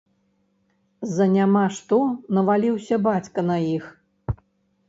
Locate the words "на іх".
3.51-3.85